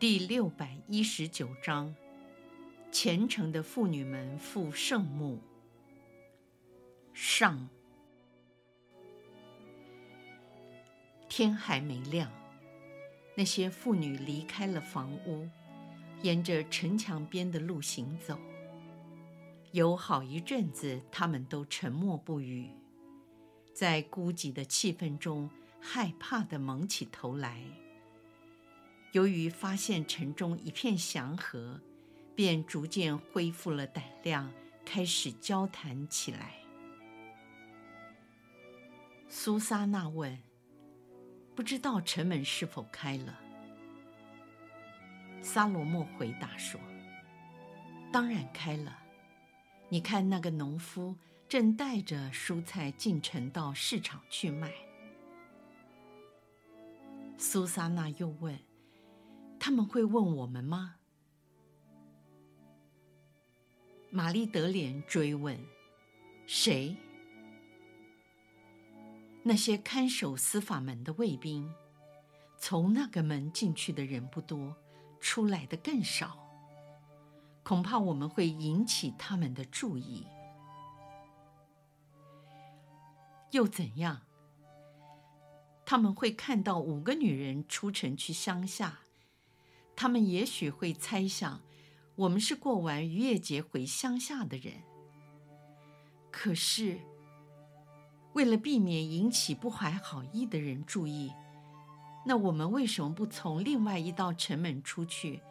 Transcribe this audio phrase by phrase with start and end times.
[0.00, 1.94] 第六百一十九章，
[2.90, 5.38] 虔诚的妇女们赴圣墓。
[7.12, 7.68] 上，
[11.28, 12.32] 天还没亮，
[13.34, 15.46] 那些妇女离开了房屋，
[16.22, 18.38] 沿着城墙边的路行走。
[19.72, 22.70] 有好一阵子，他们都沉默不语，
[23.74, 27.62] 在孤寂的气氛中，害怕的蒙起头来。
[29.12, 31.80] 由于发现城中一片祥和，
[32.36, 34.52] 便逐渐恢复了胆量，
[34.84, 36.54] 开始交谈起来。
[39.28, 40.38] 苏萨娜问
[41.56, 43.38] ：“不知道城门是否开了？”
[45.42, 46.80] 萨罗莫回答说
[48.12, 48.96] ：“当然开了。
[49.88, 51.16] 你看，那个农夫
[51.48, 54.72] 正带着蔬菜进城到市场去卖。”
[57.36, 58.56] 苏萨娜又问。
[59.60, 60.96] 他们会问我们吗？
[64.10, 65.60] 玛丽德莲追问
[66.48, 66.96] ：“谁？”
[69.44, 71.72] 那些看守司法门的卫兵，
[72.58, 74.74] 从那个门进去的人不多，
[75.20, 76.38] 出来的更少。
[77.62, 80.26] 恐怕我们会引起他们的注意。
[83.50, 84.22] 又怎样？
[85.84, 89.00] 他们会看到五个女人出城去乡下。
[90.00, 91.60] 他们也许会猜想，
[92.16, 94.72] 我们是过完逾越节回乡下的人。
[96.30, 96.98] 可是，
[98.32, 101.30] 为了避免引起不怀好意的人注意，
[102.24, 105.42] 那我们为什么不从另外一道城门出去，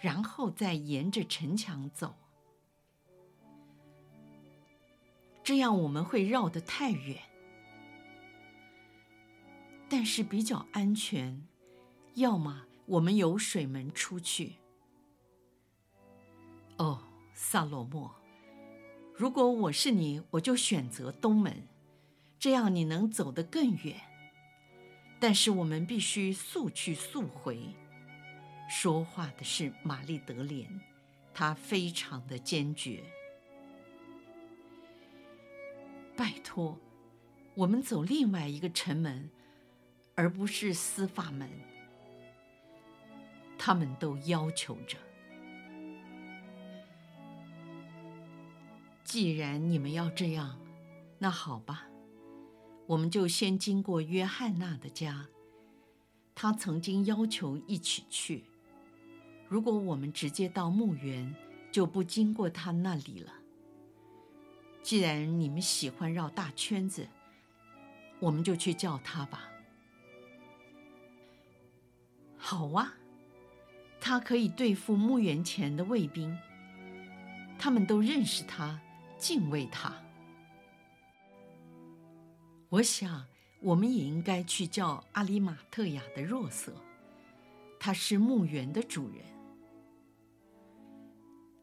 [0.00, 2.14] 然后再沿着城墙走？
[5.42, 7.20] 这样我们会绕得太远，
[9.88, 11.44] 但是比较安全。
[12.14, 12.66] 要么。
[12.92, 14.56] 我们由水门出去。
[16.76, 18.14] 哦，萨罗莫，
[19.16, 21.66] 如果我是你，我就选择东门，
[22.38, 23.98] 这样你能走得更远。
[25.18, 27.74] 但是我们必须速去速回。
[28.68, 30.68] 说话的是玛丽德莲，
[31.32, 33.02] 她非常的坚决。
[36.14, 36.78] 拜托，
[37.54, 39.30] 我们走另外一个城门，
[40.14, 41.48] 而不是司法门。
[43.64, 44.98] 他们都要求着。
[49.04, 50.58] 既然你们要这样，
[51.16, 51.86] 那好吧，
[52.86, 55.28] 我们就先经过约翰娜的家。
[56.34, 58.42] 他曾经要求一起去。
[59.46, 61.32] 如果我们直接到墓园，
[61.70, 63.32] 就不经过他那里了。
[64.82, 67.06] 既然你们喜欢绕大圈子，
[68.18, 69.48] 我们就去叫他吧。
[72.36, 72.94] 好啊。
[74.04, 76.36] 他可以对付墓园前的卫兵，
[77.56, 78.80] 他们都认识他，
[79.16, 79.94] 敬畏他。
[82.68, 83.24] 我想，
[83.60, 86.74] 我们也应该去叫阿里马特亚的若瑟，
[87.78, 89.24] 他是墓园的主人。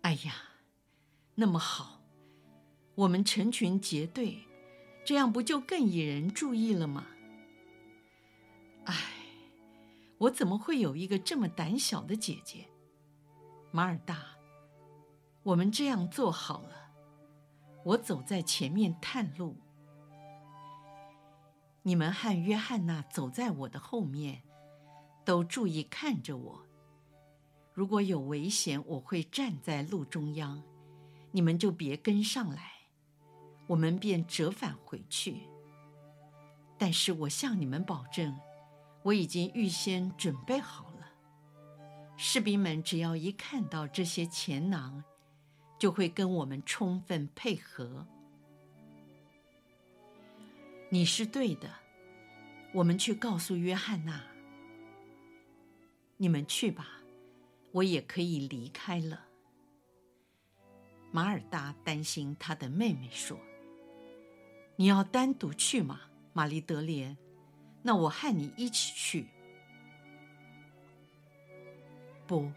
[0.03, 0.33] 哎呀，
[1.35, 2.00] 那么好，
[2.95, 4.39] 我们成群结队，
[5.03, 7.06] 这样不就更引人注意了吗？
[8.85, 9.19] 哎。
[10.19, 12.68] 我怎么会有一个这么胆小的姐姐？
[13.72, 14.18] 马尔大，
[15.44, 16.92] 我们这样做好了，
[17.86, 19.56] 我走在前面探路，
[21.83, 24.44] 你们和约翰娜走在我的后面，
[25.24, 26.66] 都注意看着我。
[27.74, 30.62] 如果有危险，我会站在路中央，
[31.31, 32.74] 你们就别跟上来，
[33.68, 35.44] 我们便折返回去。
[36.77, 38.38] 但是我向你们保证。
[39.09, 41.09] 我已经预先准备好了，
[42.15, 45.03] 士兵们只要一看到这些钱囊，
[45.79, 48.06] 就会跟我们充分配合。
[50.89, 51.73] 你是对的，
[52.71, 54.21] 我们去告诉约翰娜。
[56.17, 57.01] 你们去吧，
[57.71, 59.25] 我也可以离开了。
[61.11, 63.39] 马尔达担心他的妹妹说
[64.77, 66.00] ：“你要单独去吗，
[66.31, 67.17] 玛丽德莲？”
[67.89, 69.25] 那我和你一起去。
[72.27, 72.51] 不，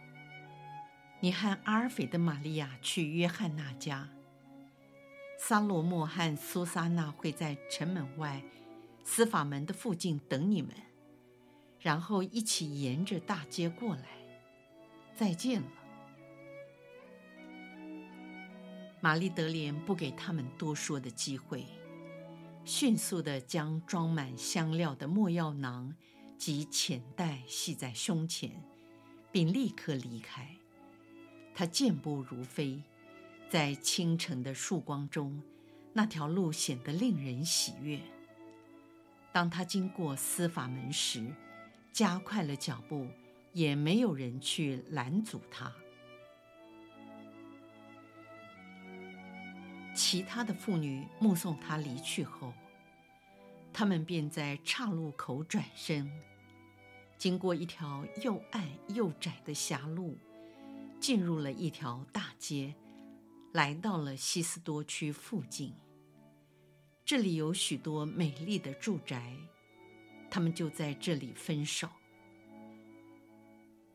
[1.21, 4.11] 你和阿尔斐的玛利亚去约翰那家。
[5.39, 8.43] 撒罗莫和苏萨那会在城门外
[9.05, 10.71] 司法门的附近等你们，
[11.81, 14.09] 然后一起沿着大街过来。
[15.15, 15.69] 再见了。
[19.01, 21.65] 玛丽德莲不给他们多说的机会，
[22.65, 25.95] 迅速地将装满香料的墨药囊
[26.39, 28.51] 及钱袋系在胸前，
[29.31, 30.49] 并立刻离开。
[31.55, 32.83] 他健步如飞。
[33.51, 35.43] 在清晨的曙光中，
[35.93, 38.01] 那条路显得令人喜悦。
[39.31, 41.31] 当他经过司法门时，
[41.93, 43.07] 加快了脚步，
[43.53, 45.71] 也没有人去拦阻他。
[49.95, 52.53] 其他的妇女目送他离去后，
[53.73, 56.11] 他们便在岔路口转身，
[57.19, 60.17] 经过一条又暗又窄的狭路，
[60.99, 62.75] 进入了一条大街。
[63.53, 65.75] 来到了西斯多区附近，
[67.05, 69.37] 这里有许多美丽的住宅，
[70.31, 71.87] 他们就在这里分手。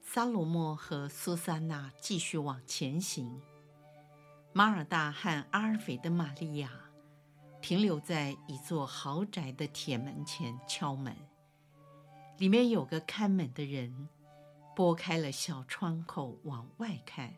[0.04, 3.42] 萨罗莫和苏珊娜继续往前行，
[4.58, 6.72] 马尔大和阿尔斐的玛利亚
[7.62, 11.16] 停留在一座豪宅的铁门前敲门，
[12.40, 14.10] 里面有个看门的人，
[14.76, 17.36] 拨开了小窗口往外看，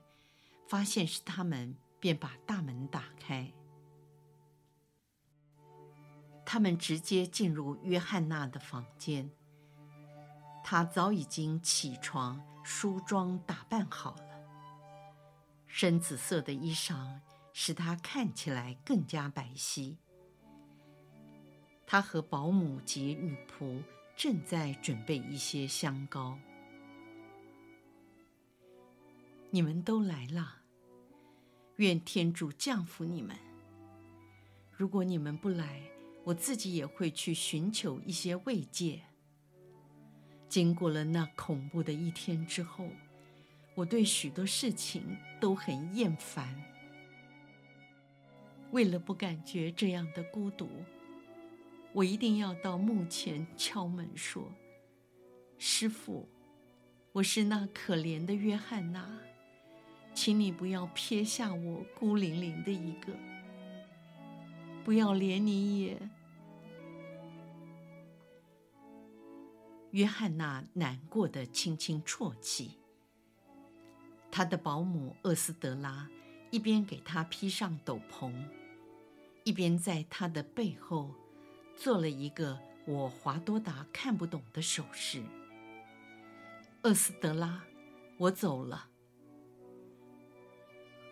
[0.69, 1.75] 发现是他们。
[1.99, 3.51] 便把大门打开，
[6.45, 9.29] 他们直接进入约翰娜的房间。
[10.63, 14.28] 她早已经起床、梳妆、打扮好了，
[15.69, 17.21] 深紫色的衣裳
[17.53, 19.95] 使她看起来更加白皙。
[21.85, 23.81] 她和保姆及女仆
[24.17, 26.37] 正在准备一些香膏。
[29.51, 30.57] 你们都来了。
[31.77, 33.37] 愿天主降福你们。
[34.69, 35.81] 如果你们不来，
[36.25, 39.01] 我自己也会去寻求一些慰藉。
[40.49, 42.89] 经过了那恐怖的一天之后，
[43.79, 46.53] 我对许多事情都很厌烦。
[48.71, 50.67] 为了不感觉这样的孤独，
[51.93, 54.43] 我一定要到墓前敲门说
[55.57, 56.27] ：“师父，
[57.13, 59.17] 我是那可怜的约翰娜。”
[60.13, 63.13] 请你不要撇下我孤零零的一个，
[64.83, 65.97] 不要连你也。
[69.91, 72.78] 约翰娜难过的轻轻啜泣。
[74.39, 76.07] 他的保姆厄斯德拉
[76.49, 78.33] 一边给他披上斗篷，
[79.43, 81.13] 一边在他的背后
[81.75, 85.21] 做了一个我华多达看不懂的手势。
[86.83, 87.61] 厄斯德拉，
[88.15, 88.87] 我走了。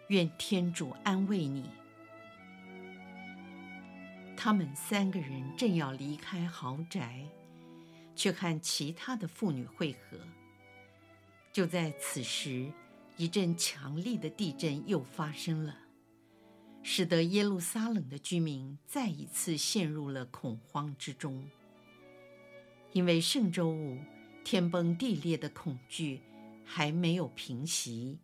[0.08, 1.70] 愿天主安慰你。
[4.38, 7.26] 他们三个人正要离开豪宅，
[8.16, 10.18] 去和其他的妇女会合。
[11.52, 12.72] 就在此时，
[13.18, 15.76] 一阵强力的地震又发生了，
[16.83, 21.44] 使得耶路撒冷的居民再一次陷入了恐慌之中。
[22.92, 23.97] 因为圣周五
[24.44, 26.21] 天崩地裂的恐惧
[26.64, 28.19] 还没有平息。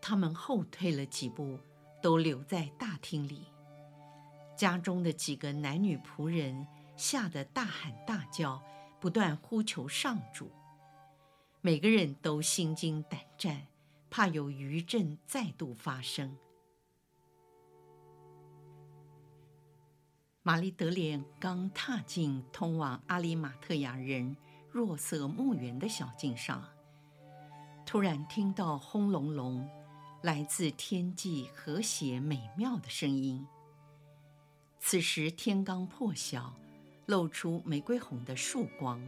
[0.00, 1.58] 他们后退了几步，
[2.00, 3.46] 都留在大厅里。
[4.56, 6.64] 家中的几个男女仆人
[6.96, 8.62] 吓得大喊大叫，
[9.00, 10.48] 不断呼求上主。
[11.64, 13.68] 每个人都心惊胆战，
[14.10, 16.36] 怕有余震再度发生。
[20.42, 24.36] 玛丽德莲刚踏进通往阿里马特亚人
[24.72, 26.68] 若瑟墓园的小径上，
[27.86, 29.68] 突然听到轰隆隆。
[30.22, 33.44] 来自天际和谐美妙的声音。
[34.78, 36.54] 此时天刚破晓，
[37.06, 39.00] 露出玫瑰红的曙光。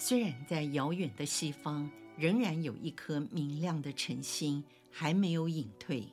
[0.00, 4.62] 虽然在遥远的西方仍然有一颗明亮的晨星
[4.92, 6.06] 还没有隐退，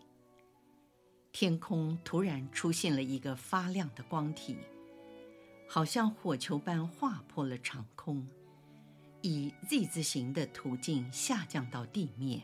[1.31, 4.57] 天空突然出现了一个发亮的光体，
[5.69, 8.27] 好像火球般划破了长空，
[9.21, 12.41] 以 Z 字形的途径下降到地面。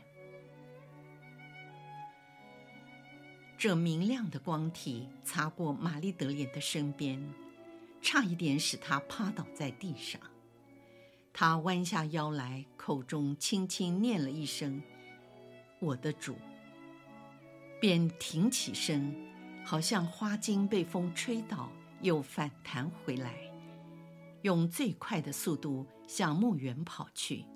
[3.58, 7.20] 这明亮的光体擦过玛丽德莲的身边，
[8.00, 10.20] 差一点使她趴倒在地上。
[11.32, 14.82] 他弯下腰来，口中轻轻念了一声
[15.80, 16.36] ：“我的主”，
[17.80, 19.14] 便挺起身，
[19.64, 21.70] 好像花茎被风吹倒，
[22.02, 23.34] 又反弹回来，
[24.42, 27.46] 用最快的速度向墓园跑去。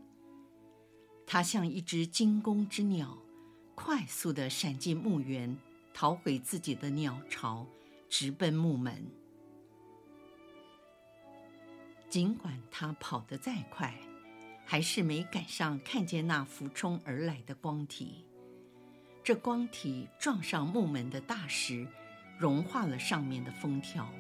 [1.27, 3.19] 他像一只惊弓之鸟，
[3.75, 5.55] 快速地闪进墓园，
[5.93, 7.67] 逃回自己的鸟巢，
[8.09, 9.05] 直奔墓门。
[12.17, 13.95] 尽管他跑得再快，
[14.65, 18.25] 还是没赶上看见那俯冲而来的光体。
[19.23, 21.87] 这光体撞上木门的大石，
[22.39, 24.11] 融化了上面的封条，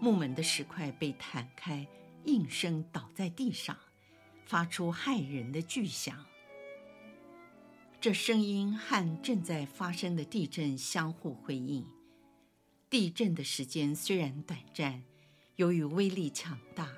[0.00, 1.84] 木门的石块被弹开，
[2.26, 3.76] 应声倒在地上。
[4.46, 6.24] 发出骇人的巨响，
[8.00, 11.88] 这声音和正在发生的地震相互辉映。
[12.88, 15.02] 地震的时间虽然短暂，
[15.56, 16.88] 由于威力强大，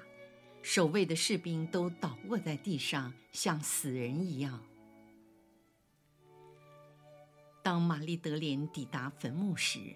[0.62, 4.62] 守卫的士兵都倒卧在地上，像死人一样。
[7.62, 9.94] 当玛丽德莲抵达坟墓时，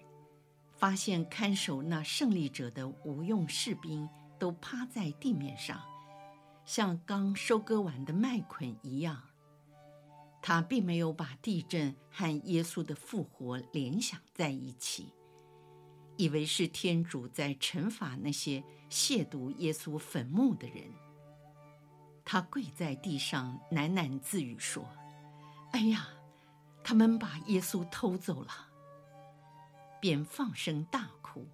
[0.77, 5.81] 发现看守那胜利者的无用士兵都趴在地面上。
[6.63, 9.23] 像刚收割完的麦捆一样，
[10.39, 15.11] 他并没有把地震和耶稣的复活联想在一起，
[16.21, 20.83] 以为是天主在惩罚那些亵渎耶稣坟墓的人。
[22.23, 24.87] 他跪在地上喃喃自语说
[25.73, 26.09] ：“哎呀，
[26.83, 28.69] 他们把耶稣偷走了！”
[29.99, 31.47] 便放声大哭，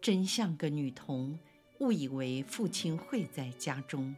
[0.00, 1.36] 真像个女童。
[1.80, 4.14] 误以为父亲会在家中，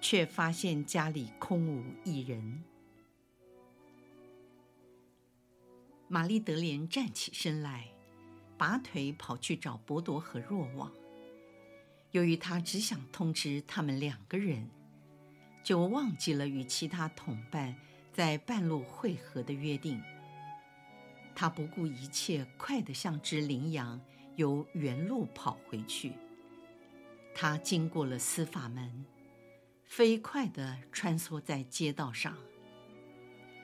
[0.00, 2.62] 却发现家里空无一人。
[6.08, 7.93] 玛丽德莲站起身来，
[8.64, 10.90] 拔腿跑去找博多和若望。
[12.12, 14.70] 由于他只想通知他们两个人，
[15.62, 17.76] 就忘记了与其他同伴
[18.10, 20.00] 在半路会合的约定。
[21.34, 24.00] 他不顾一切，快得像只羚羊，
[24.36, 26.14] 由原路跑回去。
[27.34, 29.04] 他经过了司法门，
[29.84, 32.34] 飞快地穿梭在街道上。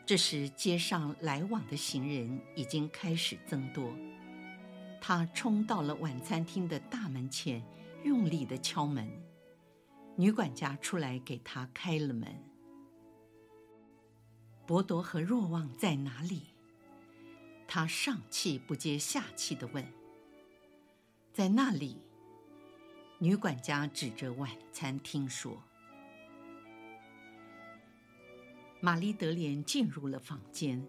[0.05, 3.91] 这时，街上来往的行人已经开始增多。
[5.01, 7.63] 他冲到了晚餐厅的大门前，
[8.05, 9.09] 用力地敲门。
[10.17, 12.29] 女管家出来给他开了门。
[14.67, 16.49] 博多和若望在哪里？
[17.67, 19.85] 他上气不接下气地问。
[21.33, 22.03] 在那里。
[23.23, 25.63] 女管家指着晚餐厅说
[28.81, 30.83] ：“玛丽德莲进入了房间，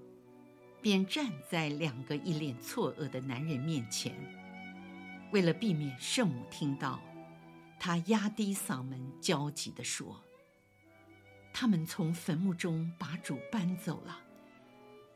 [0.82, 4.14] 便站在两个一脸错愕的男人面前。
[5.32, 7.00] 为了避免圣母听到，
[7.80, 10.22] 他压低嗓门焦急地说
[11.54, 14.20] ：‘他们从坟墓中把主搬走了，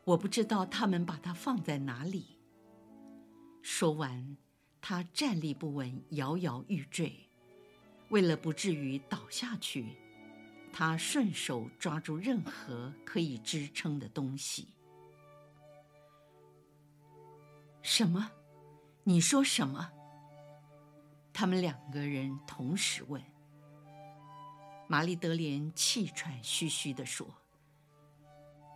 [0.04, 2.38] 我不知道他们把他放在哪里。’
[3.62, 4.36] 说完。”
[4.88, 7.28] 他站立不稳，摇摇欲坠。
[8.10, 9.96] 为了不至于倒下去，
[10.72, 14.68] 他顺手抓住任何可以支撑的东西。
[17.88, 18.32] 什么？
[19.04, 19.92] 你说什么？
[21.32, 23.22] 他们两个人同时问。
[24.88, 27.32] 玛丽德莲气喘吁吁地说：“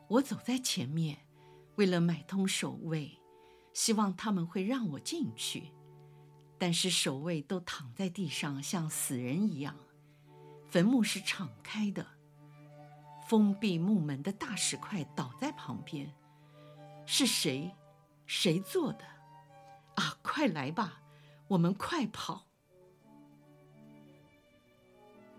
[0.06, 1.18] 我走在前面，
[1.74, 3.18] 为了买通守卫，
[3.74, 5.72] 希望他们会让我进去。”
[6.56, 9.76] 但是守卫都躺在地上，像死人一样。
[10.68, 12.06] 坟墓是敞开的，
[13.26, 16.14] 封闭墓门的大石块倒在旁边。
[17.06, 17.74] 是谁？
[18.32, 19.04] 谁做的？
[19.96, 21.02] 啊，快来吧，
[21.48, 22.46] 我们快跑！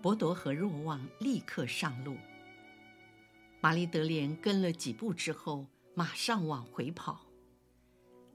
[0.01, 2.17] 博多和若望立刻上路。
[3.61, 7.21] 玛丽德莲跟了几步之后，马上往回跑。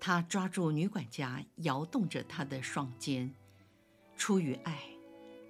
[0.00, 3.30] 他抓住女管家，摇动着她的双肩。
[4.16, 4.80] 出于爱，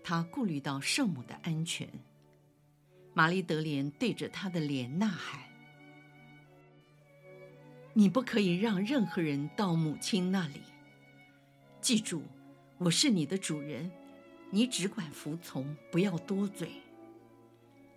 [0.03, 1.89] 他顾虑到圣母的安全。
[3.15, 5.41] 玛丽德莲对着他的脸呐喊
[7.99, 10.61] ：“你不可以让任何人到母亲那里。
[11.81, 12.23] 记住，
[12.77, 13.91] 我是你的主人，
[14.51, 16.73] 你只管服从，不要多嘴。”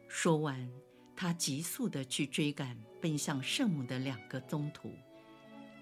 [0.08, 0.72] 说完，
[1.18, 4.90] 他急速地去追赶奔向圣母的两个宗徒。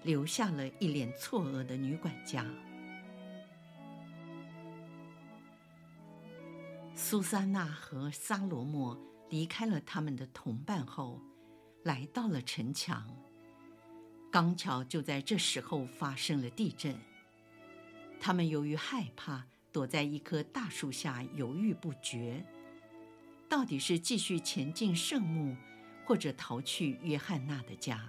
[0.02, 2.44] 留下了一脸错愕的女管家。
[6.96, 8.98] 苏珊娜和萨罗莫
[9.28, 11.20] 离开了他们的同伴后，
[11.84, 13.06] 来到了城墙。
[14.30, 16.94] 刚巧就在这时候发生了地震。
[18.20, 22.44] 他们由于害怕，躲在一棵大树下犹豫不决，
[23.48, 25.56] 到底是继续前进圣墓，
[26.04, 28.08] 或者逃去约翰娜的家。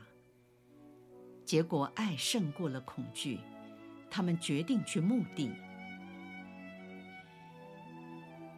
[1.46, 3.40] 结果爱胜过了恐惧，
[4.10, 5.52] 他们决定去墓地。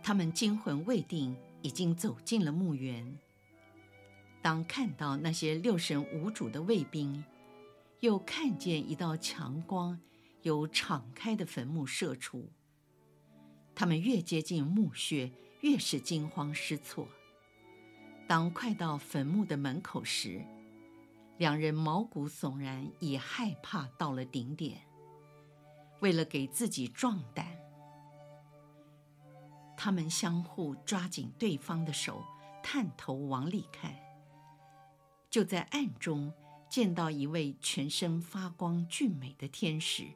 [0.02, 3.18] 他们惊魂未定，已经走进了墓园。
[4.42, 7.24] 当看到那些六神无主的卫兵，
[8.02, 10.00] 又看见一道强光
[10.42, 12.50] 由敞开的坟墓射出，
[13.76, 15.32] 他们越接近墓穴，
[15.62, 17.08] 越是惊慌失措。
[18.28, 20.44] 当快到坟墓的门口时，
[21.38, 24.82] 两人毛骨悚然，已害怕到了顶点。
[26.00, 27.46] 为了给自己壮胆，
[29.78, 32.24] 他们相互抓紧对方的手，
[32.64, 33.96] 探头往里看。
[35.30, 36.34] 就在暗中
[36.72, 40.08] 见到一位全身发光、俊美的天使，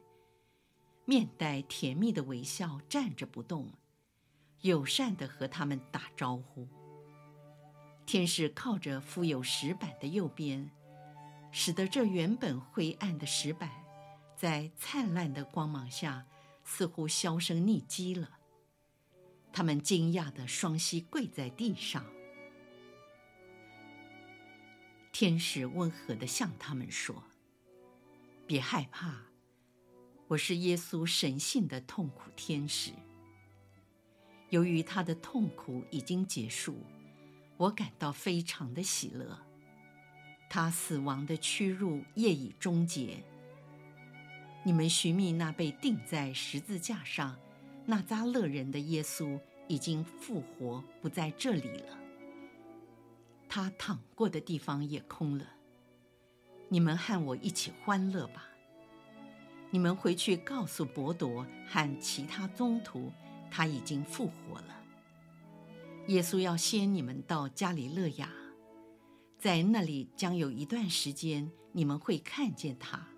[1.04, 3.70] 面带甜蜜的微笑，站着不动，
[4.62, 6.66] 友善地和他们打招呼。
[8.06, 10.70] 天使靠着附有石板的右边，
[11.52, 13.70] 使得这原本灰暗的石板。
[14.34, 16.26] 在灿烂的光芒下，
[16.64, 18.30] 似乎销声匿迹了。
[19.52, 22.02] 他们惊讶地双膝跪在地上。
[25.18, 27.24] 天使温和地向他们说
[28.46, 29.14] ：“别害怕，
[30.28, 32.92] 我是耶稣神性的痛苦天使。
[34.50, 36.76] 由于他的痛苦已经结束，
[37.56, 39.40] 我感到非常的喜乐。
[40.50, 43.24] 他死亡的屈辱业已终结。”
[44.64, 47.34] 你们寻觅那被钉在十字架上
[47.86, 52.05] 纳扎勒人的耶稣，已经复活，不在这里了。
[53.56, 55.46] 他躺过的地方也空了。
[56.68, 58.46] 你们和我一起欢乐吧。
[59.70, 63.10] 你们回去告诉伯多和其他宗徒，
[63.50, 64.84] 他已经复活了。
[66.08, 68.30] 耶稣要先你们到加里勒亚，
[69.38, 73.08] 在那里将有一段时间，你们会看见他。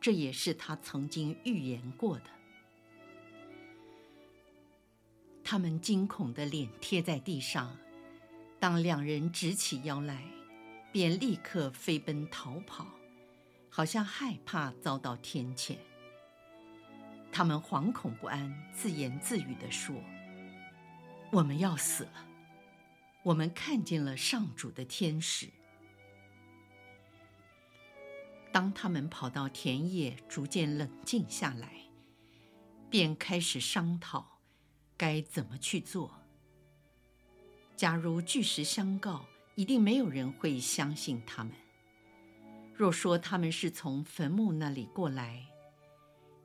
[0.00, 2.26] 这也是他曾经预言过的。
[5.42, 7.76] 他们惊恐的脸贴在地上，
[8.60, 10.22] 当两人直起腰来，
[10.92, 12.86] 便立刻飞奔逃跑，
[13.70, 15.78] 好像害怕遭到天谴。
[17.32, 19.96] 他们惶恐不安，自言自语地说
[21.32, 22.26] ：“我们要死了！
[23.22, 25.48] 我们看见了上主的天使。”
[28.52, 31.72] 当他们跑到田野，逐渐冷静下来，
[32.90, 34.40] 便开始商讨
[34.98, 36.19] 该怎么去做。
[37.80, 41.50] 假如据实相告，一定没有人会相信他们。
[42.74, 45.42] 若说他们是从坟墓那里过来，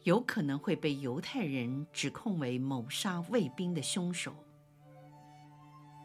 [0.03, 4.33] 有可能会被犹太人指控为谋杀卫兵的凶手。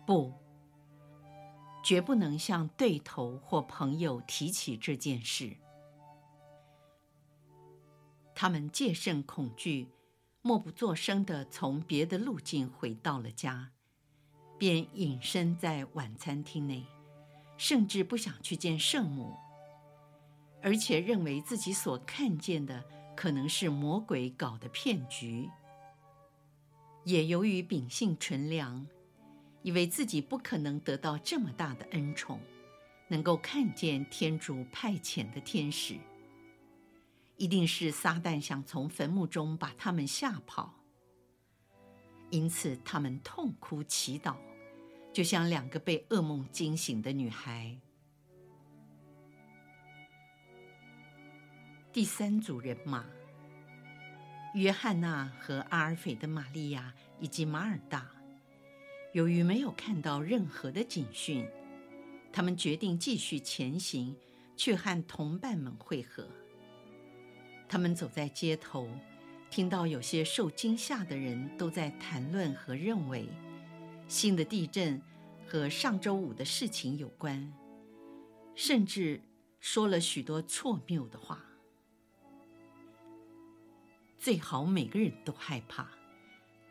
[0.04, 0.34] 不，
[1.84, 5.56] 绝不能向对头或朋友提起这件事。
[8.34, 9.92] 他们戒慎恐惧，
[10.42, 13.70] 默不作声地从别的路径回到了家，
[14.60, 16.84] 便隐身在晚餐厅内，
[17.56, 19.34] 甚至不想去见圣母，
[20.62, 22.84] 而且认为自己所看见的
[23.16, 25.48] 可能是魔鬼搞的骗局。
[27.04, 28.86] 也由于秉性纯良，
[29.62, 32.38] 以为自己不可能得到这么大的恩宠，
[33.08, 35.96] 能够看见天主派遣的天使。
[37.38, 40.74] 一定是撒旦想从坟墓中把他们吓跑，
[42.28, 44.36] 因此他们痛哭祈祷，
[45.12, 47.76] 就像两个被噩梦惊醒的女孩。
[51.92, 53.04] 第三组人马：
[54.54, 58.08] 约翰娜和阿尔斐的玛利亚以及马尔大。
[59.12, 61.44] 由于没有看到任何的警讯，
[62.32, 64.14] 他们决定继续前行，
[64.56, 66.28] 去和同伴们会合。
[67.68, 68.88] 他们走在街头，
[69.50, 73.28] 听到有些受惊吓的人都在谈论和认为，
[74.10, 75.00] 新的地震
[75.46, 77.54] 和上周五的事情有关，
[78.56, 79.22] 甚至
[79.60, 81.44] 说了许多错谬的话。
[84.18, 85.88] 最好每个人都害怕，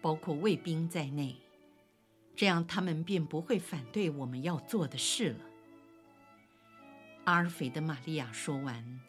[0.02, 1.38] 包括卫兵在内，
[2.36, 5.46] 这样他们便不会反对我们要做的事了。
[7.24, 9.00] 阿尔斐的玛利亚说完。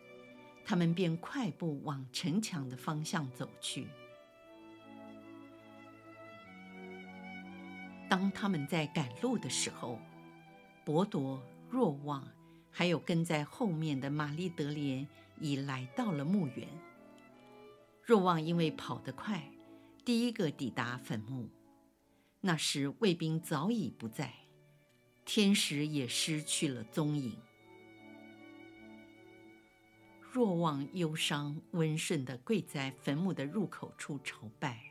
[0.64, 3.88] 他们便快步往城墙的方向走去。
[8.10, 9.96] 当他们在赶路的时候，
[10.84, 12.26] 博多、若望，
[12.68, 15.06] 还有跟在后面的玛丽德莲
[15.38, 16.66] 已来到了墓园。
[18.02, 19.48] 若望因为跑得快，
[20.04, 21.48] 第一个抵达坟墓。
[22.40, 24.34] 那时卫兵早已不在，
[25.24, 27.38] 天使也失去了踪影。
[30.32, 34.89] 若望忧伤温顺地跪在坟墓的入口处朝拜，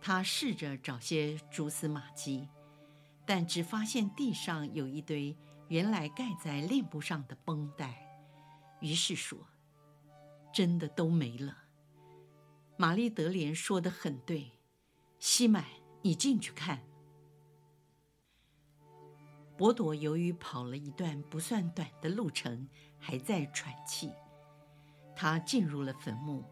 [0.00, 2.48] 他试着找些蛛丝马迹，
[3.26, 5.36] 但只发现地上有一堆
[5.68, 8.06] 原来盖在链布上的绷带，
[8.80, 9.38] 于是说
[10.52, 11.64] ：“真的都没了。”
[12.78, 14.52] 玛丽德莲说的很对，
[15.18, 15.64] 西满，
[16.00, 16.82] 你进去看。
[19.58, 22.66] 伯朵由于跑了一段不算短的路程，
[22.98, 24.10] 还在喘气。
[25.14, 26.42] 他进入了坟墓，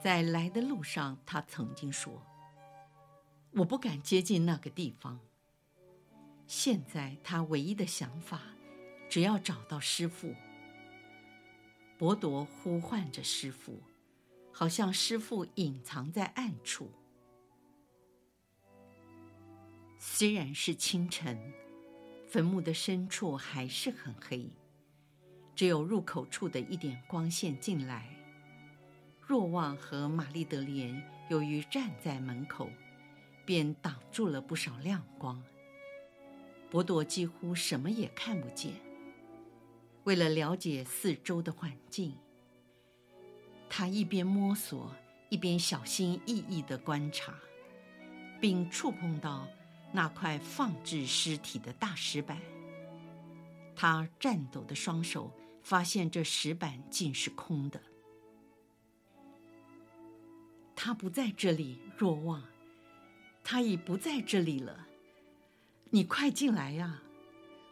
[0.00, 2.22] 在来的路上，他曾经说
[3.56, 5.18] ：“我不敢接近那个地方。”
[6.46, 8.40] 现在他唯一的想法，
[9.10, 10.34] 只要找到师父。
[11.98, 13.82] 博多呼唤着师父，
[14.52, 16.90] 好像师父隐藏在暗处。
[19.98, 21.52] 虽然是清晨。
[22.28, 24.50] 坟墓的深处还是很黑，
[25.54, 28.12] 只有入口处的一点光线进来。
[29.20, 32.68] 若望和玛丽德莲由于站在门口，
[33.46, 35.42] 便挡住了不少亮光。
[36.68, 38.74] 博多几乎什么也看不见。
[40.04, 42.14] 为了了解四周的环境，
[43.70, 44.92] 他一边摸索，
[45.30, 47.32] 一边小心翼翼地观察，
[48.40, 49.48] 并触碰到。
[49.92, 52.38] 那块放置尸体的大石板，
[53.74, 55.30] 他颤抖的双手
[55.62, 57.80] 发现这石板竟是空的。
[60.74, 62.42] 他不在这里，若望，
[63.48, 64.88] 他已不在这里了。
[65.90, 67.00] 你快进来呀！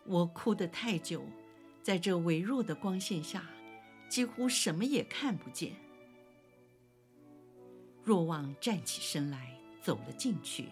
[0.07, 1.25] 我哭得太久，
[1.83, 3.45] 在这微弱的光线下，
[4.09, 5.73] 几乎什么也看不见。
[8.05, 10.67] 若望站起身来，走了进去。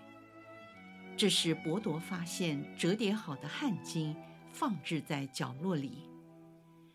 [1.17, 4.15] 这时，伯朵发现折叠好的汗巾
[4.53, 6.09] 放置在角落里，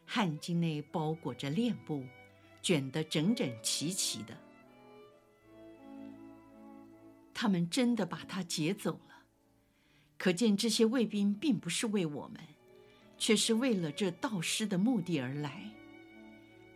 [0.05, 2.05] 汗巾内包裹着链布，
[2.61, 4.33] 卷得整整齐齐的。
[7.39, 9.25] 他们真的把他劫走了，
[10.17, 12.41] 可见这些卫兵并不是为我们，
[13.15, 15.69] 却是为了这盗尸的目的而来。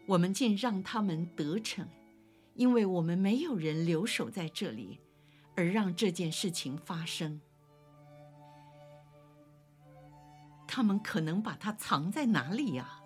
[0.05, 1.87] 我们竟让他们得逞，
[2.53, 4.99] 因为我们没有人留守在这里。
[5.55, 7.41] 而让这件事情发生，
[10.67, 13.01] 他们可能把它藏在哪里呀？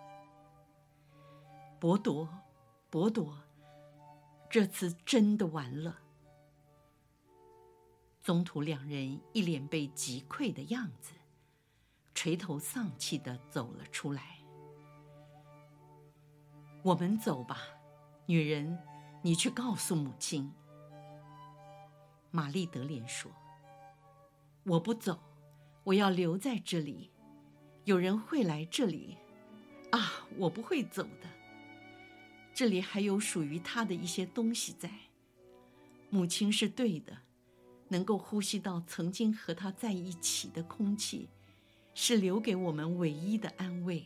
[1.80, 2.28] 伯朵，
[2.90, 3.38] 伯朵，
[4.50, 6.02] 这次真的完了。
[8.26, 11.12] 宗徒两人一脸被击溃的样子，
[12.12, 14.38] 垂头丧气地走了出来。
[16.82, 17.60] 我们走吧，
[18.26, 18.76] 女人，
[19.22, 20.52] 你去告诉母亲。
[22.32, 23.30] 玛丽德莲说
[24.66, 25.20] ：“我不走，
[25.84, 27.12] 我要留在这里。
[27.84, 29.16] 有人会来这里，
[29.92, 31.30] 啊，我不会走的。
[32.52, 34.90] 这里还有属于他的一些东西在。
[36.10, 37.18] 母亲是对的，
[37.88, 41.28] 能够呼吸到曾经和他在一起的空气，
[41.94, 44.04] 是留给我们唯一的安慰。”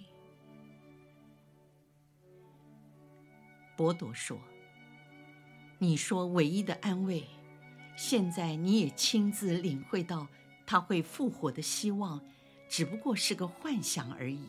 [3.76, 4.38] 博多说
[5.78, 7.24] ：“你说唯一的安慰。”
[7.96, 10.26] 现在你也亲自领会到
[10.64, 12.18] 他会复活的希望，
[12.66, 14.48] 只不过是个幻想而已。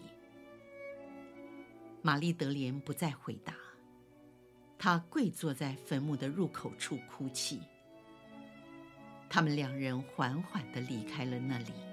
[2.01, 3.53] 玛丽德莲不再回答，
[4.77, 7.59] 她跪坐在坟墓的入口处哭泣。
[9.33, 11.90] 他们两人缓缓地离开了那里。